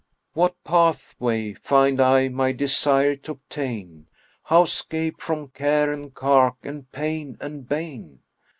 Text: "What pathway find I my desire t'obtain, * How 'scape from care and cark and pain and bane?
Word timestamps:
"What 0.33 0.55
pathway 0.63 1.53
find 1.53 2.01
I 2.01 2.27
my 2.29 2.53
desire 2.53 3.15
t'obtain, 3.15 4.07
* 4.25 4.43
How 4.45 4.65
'scape 4.65 5.21
from 5.21 5.49
care 5.49 5.93
and 5.93 6.11
cark 6.11 6.55
and 6.63 6.91
pain 6.91 7.37
and 7.39 7.69
bane? 7.69 8.21